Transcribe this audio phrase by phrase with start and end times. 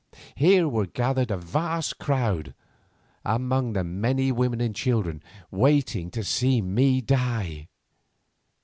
[0.33, 2.55] Here were gathered a vast crowd,
[3.23, 7.67] among them many women and children, waiting to see me die.